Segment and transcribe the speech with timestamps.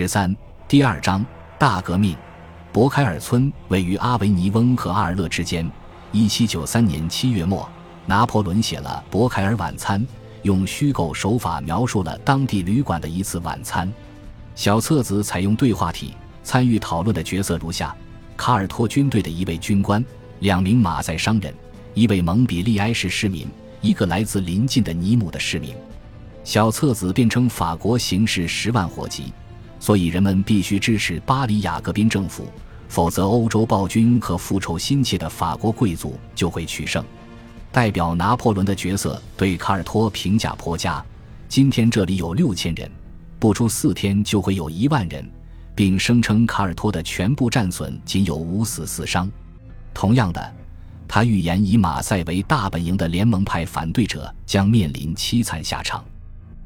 [0.00, 0.32] 十三
[0.68, 1.26] 第二章
[1.58, 2.16] 大革命。
[2.72, 5.68] 博凯尔村位于阿维尼翁和阿尔勒之间。
[6.12, 7.68] 一七九三年七月末，
[8.06, 10.00] 拿破仑写了《博凯尔晚餐》，
[10.42, 13.92] 用虚构手法描述了当地旅馆的一次晚餐。
[14.54, 17.92] 小册子采用对话体，参与讨论的角色如下：
[18.36, 20.04] 卡尔托军队的一位军官，
[20.38, 21.52] 两名马赛商人，
[21.94, 23.48] 一位蒙彼利埃市市民，
[23.80, 25.74] 一个来自邻近的尼姆的市民。
[26.44, 29.32] 小册子辩称法国形势十万火急。
[29.88, 32.46] 所以人们必须支持巴黎雅各宾政府，
[32.90, 37.02] 否则欧洲暴君和复仇心切的法国贵族就会取胜。
[37.72, 41.02] 代表拿破仑的角色对卡尔托评价颇佳。
[41.48, 42.90] 今天这里有六千人，
[43.38, 45.26] 不出四天就会有一万人，
[45.74, 49.26] 并声称卡尔托的全部战损仅有五死四伤。
[49.94, 50.54] 同样的，
[51.08, 56.04] 他预言以马赛为大本营的联盟派反对者将面临凄惨下场。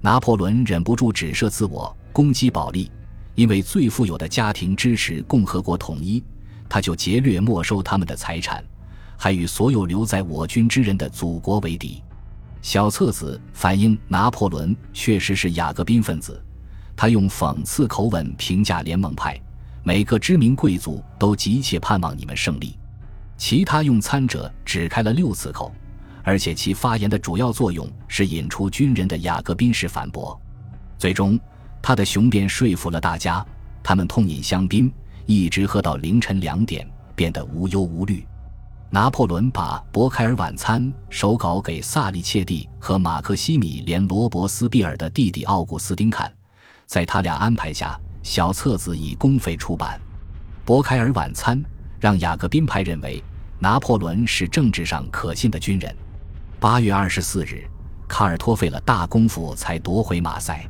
[0.00, 2.90] 拿破仑忍不住指涉自我，攻击保利。
[3.40, 6.22] 因为最富有的家庭支持共和国统一，
[6.68, 8.62] 他就劫掠没收他们的财产，
[9.16, 12.02] 还与所有留在我军之人的祖国为敌。
[12.60, 16.38] 小册子反映拿破仑确实是雅各宾分子，
[16.94, 19.40] 他用讽刺口吻评价联盟派，
[19.84, 22.76] 每个知名贵族都急切盼望你们胜利。
[23.38, 25.72] 其他用餐者只开了六次口，
[26.22, 30.38] 而且其发言的主要作用是引出军人的雅各宾式反驳，
[30.98, 31.40] 最终。
[31.82, 33.44] 他的雄辩说服了大家，
[33.82, 34.92] 他们痛饮香槟，
[35.26, 38.26] 一直喝到凌晨两点，变得无忧无虑。
[38.92, 46.30] 拿破仑把《博凯尔晚餐》手稿给萨利切蒂和马克西米连·罗伯斯庇尔的弟弟奥古斯丁看，
[46.86, 49.98] 在他俩安排下，小册子以公费出版。
[50.66, 51.56] 《博凯尔晚餐》
[52.00, 53.22] 让雅各宾派认为
[53.60, 55.94] 拿破仑是政治上可信的军人。
[56.58, 57.64] 八月二十四日，
[58.08, 60.68] 卡尔托费了大功夫才夺回马赛。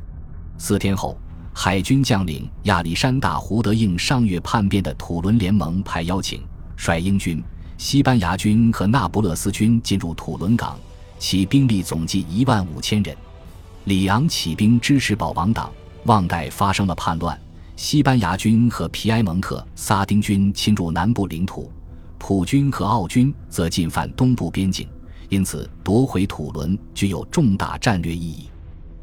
[0.63, 1.17] 四天后，
[1.55, 6.39] 海军将领亚历山大·胡德应上月叛变的土伦联盟派邀请，
[6.77, 7.43] 率英军、
[7.79, 10.79] 西班牙军和那不勒斯军进入土伦港，
[11.17, 13.17] 其兵力总计一万五千人。
[13.85, 15.71] 里昂起兵支持保王党，
[16.05, 17.35] 旺代发生了叛乱，
[17.75, 21.71] 西班牙军和皮埃蒙特撒丁军侵入南部领土，
[22.19, 24.87] 普军和奥军则进犯东部边境，
[25.27, 28.47] 因此夺回土伦具有重大战略意义。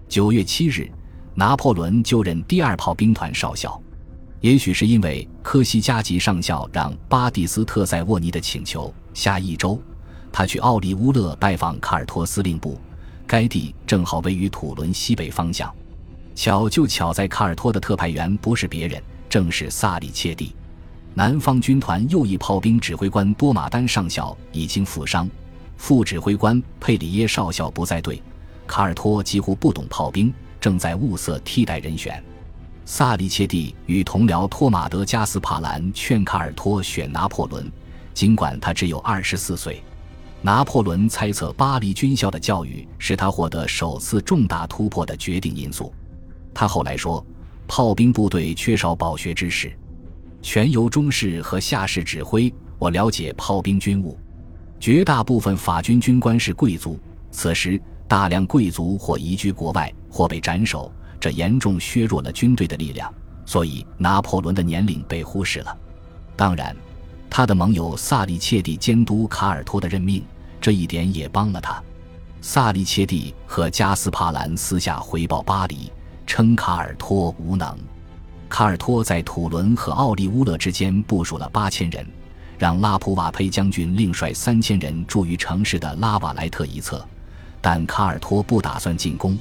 [0.09, 0.89] 九月七日。
[1.39, 3.81] 拿破仑就任第二炮兵团少校，
[4.41, 9.81] 也许是因为科西嘉吉上校让巴蒂斯特塞沃尼的请求，下一周，
[10.33, 12.77] 他去奥利乌勒拜访卡尔托司令部，
[13.25, 15.73] 该地正好位于土伦西北方向。
[16.35, 20.53] 巧就巧在卡尔托的特派员不是别人，正是萨里切蒂。
[21.15, 25.31] 南方军团右翼炮兵指挥官多马丹上校已经负伤，
[25.77, 28.21] 副指挥官佩里耶少校不在队，
[28.67, 30.35] 卡尔托几乎不懂炮兵。
[30.61, 32.23] 正在物色替代人选，
[32.85, 37.71] 萨利切蒂与同僚托马德加斯帕兰劝卡尔托选拿破仑，
[38.13, 39.83] 尽管他只有二十四岁。
[40.41, 45.93] 拿破仑猜测巴黎军校的教育是他获得首次重大突破的决定因素。
[46.55, 47.25] 他后来说，
[47.67, 49.73] 炮兵部队缺少饱学知识，
[50.41, 52.53] 全由中士和下士指挥。
[52.79, 54.17] 我了解炮兵军务，
[54.79, 56.99] 绝大部分法军军官是贵族，
[57.31, 57.81] 此时。
[58.09, 63.13] 大量贵族或移居国外，或被斩首，这严重削弱了军队的力量。
[63.45, 65.77] 所以，拿破仑的年龄被忽视了。
[66.35, 66.77] 当然，
[67.31, 70.25] 他的盟友萨利切蒂监督卡尔托的任命，
[70.61, 71.83] 这一点也帮了他。
[72.41, 75.91] 萨利切蒂和加斯帕兰私下回报巴黎，
[76.27, 77.77] 称卡尔托无能。
[78.49, 82.07] 卡尔托在土伦和奥利乌勒之间部署了八千人，
[82.59, 87.05] 让拉普瓦佩将军另率三千人驻于城市的拉瓦莱特一侧。
[87.61, 89.37] 但卡尔托不打算进攻。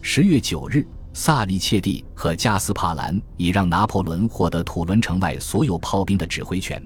[0.00, 6.80] 十月九日，萨利切蒂和加斯帕兰已让拿破仑获得土伦城外所有炮兵的指挥权，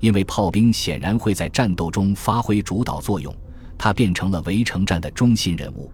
[0.00, 3.34] 因为炮兵显然会在战斗中发挥主导作用，
[3.78, 5.90] 他变成了围城战的中心人物。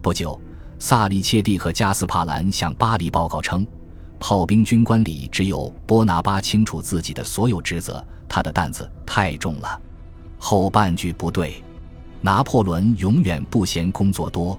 [0.00, 0.40] 不久，
[0.78, 3.66] 萨利切蒂和加斯帕兰向巴黎报告称，
[4.18, 9.80] 炮兵军官里只有波拿巴清楚自己的所有职责，他的担子太重了。
[10.38, 11.62] 后半句不对。
[12.20, 14.58] 拿破仑永远不嫌工作多。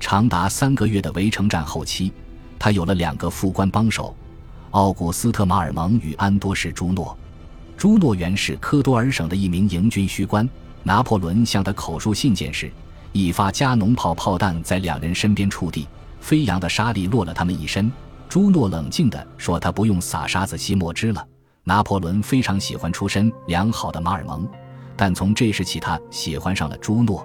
[0.00, 2.12] 长达三个月的围城战后期，
[2.58, 4.14] 他有了两个副官帮手：
[4.70, 7.16] 奥古斯特·马尔蒙与安多士·朱诺。
[7.76, 10.48] 朱诺原是科多尔省的一名营军需官。
[10.84, 12.70] 拿破仑向他口述信件时，
[13.12, 15.86] 一发加农炮炮弹在两人身边触地，
[16.20, 17.90] 飞扬的沙粒落了他们一身。
[18.28, 21.26] 朱诺冷静地说：“他不用撒沙子吸墨汁了。”
[21.64, 24.48] 拿破仑非常喜欢出身良好的马尔蒙。
[24.98, 27.24] 但从这时起，他喜欢上了朱诺。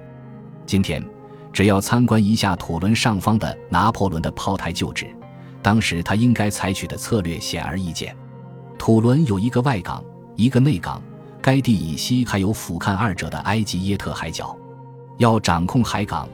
[0.63, 1.03] 今天，
[1.51, 5.07] 只要参观一下土伦上方的拿破仑的炮台旧址，
[5.59, 8.15] 当时他应该采取的策略显而易见。
[8.77, 10.05] 土伦有一个外港，
[10.35, 11.01] 一个内港，
[11.41, 14.55] 该地以西还有俯瞰二者的埃及耶特海角。
[15.17, 16.29] 要掌控海港，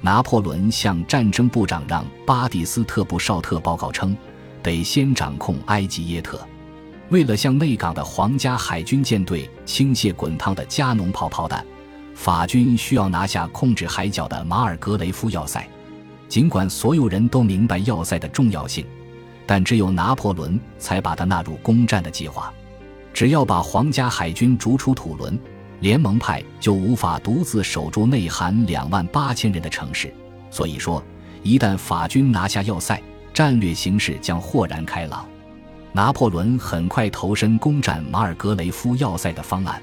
[0.00, 4.16] 拿破仑向战争部长让巴蒂斯特·布绍特报告称，
[4.60, 6.40] 得先掌控埃及耶特。
[7.10, 11.64] 为了向内港的皇家海军舰队倾泻滚烫的加农炮炮弹，
[12.14, 15.68] 法军需要拿下控制海角的马尔格雷夫要塞。
[16.28, 18.86] 尽管所有人都明白要塞的重要性。
[19.44, 22.54] 但只有拿破仑才把它纳入攻占的计划。
[23.12, 25.36] 只要把皇家海军逐出土伦，
[25.80, 30.14] 联盟派就无法独自守住内含两万八千人的城市。
[30.52, 31.02] 所以说，
[31.42, 33.02] 一旦法军拿下要塞，
[33.34, 35.26] 战略形势将豁然开朗。
[35.92, 39.80] 拿破仑很快投身攻占马尔格雷夫要塞的方案。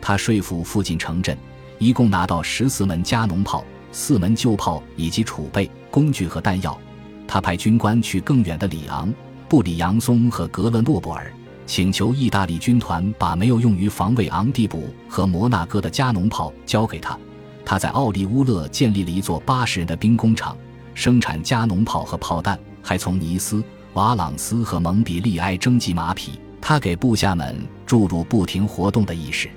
[0.00, 1.36] 他说服附近城镇，
[1.78, 6.78] 一共拿到十四门加农炮、四门旧炮以及储备工具和弹药。
[7.26, 9.12] 他派军官去更远的里昂、
[9.48, 11.32] 布里扬松和格勒诺布尔，
[11.66, 17.18] 请求意大利军团把没有用于防卫昂蒂布和摩纳哥的加农炮交给他。
[17.64, 20.54] 他在奥利乌勒建立了一座八十人的兵工厂，
[20.92, 23.64] 生产加农炮和炮弹，还从尼斯、
[23.94, 26.32] 瓦朗斯和蒙彼利埃征集马匹。
[26.60, 27.56] 他给部下们
[27.86, 29.48] 注入不停活动的意识，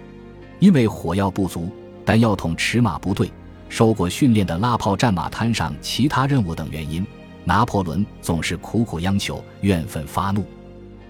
[0.59, 1.71] 因为火药不足、
[2.05, 3.31] 弹药桶尺码不对、
[3.69, 7.05] 受过训练的拉炮战马摊上其他任务等原因。
[7.45, 10.45] 拿破仑总是苦苦央求，怨愤发怒。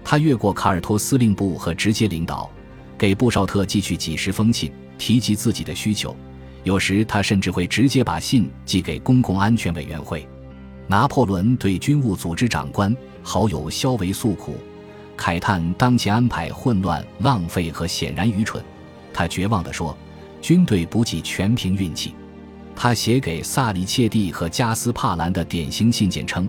[0.04, 2.48] 他越过卡尔托司令部和直接领导，
[2.96, 6.16] 给布绍特寄去几十封信，提及自己的需求。
[6.62, 10.26] 有时他甚至会直接把信寄给公共安全委员会。
[10.86, 12.96] 拿破仑对军务组织长官、
[13.28, 14.56] 好友肖维诉苦，
[15.14, 18.64] 慨叹当前安排混乱、浪费和显然愚蠢。
[19.12, 19.94] 他绝望地说
[20.40, 22.14] ：“军队补给全凭运气。”
[22.74, 26.48] 他写给萨里切蒂和加斯帕兰的典型信件称：“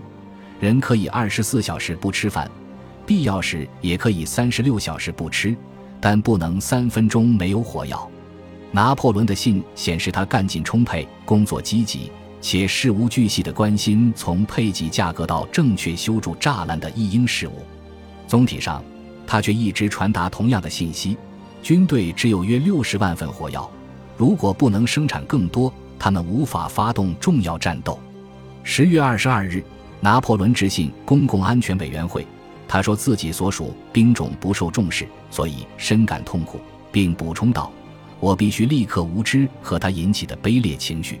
[0.58, 2.50] 人可以二十四小时不吃饭，
[3.04, 5.54] 必要时也可以三十六小时不吃，
[6.00, 8.10] 但不能三分钟没有火药。”
[8.72, 17.64] 拿破仑的信显示他干劲充沛，工作积极，且事无巨细地关心从配给价格到正确修筑栅栏的一应事务。
[18.26, 18.82] 总体上，
[19.26, 21.16] 他却一直传达同样的信息：
[21.62, 23.70] 军队只有约六十万份火药，
[24.16, 25.72] 如果不能生产更多。
[26.02, 28.00] 他们无法发动重要战斗。
[28.62, 29.62] 十月二十二日，
[30.00, 32.26] 拿破仑致信公共安全委员会，
[32.66, 36.58] 他说自己所属兵种不受重视，所以深感痛苦，
[36.90, 37.70] 并补充道
[38.18, 41.20] ：“我必须立刻无知和他引起的卑劣情绪。”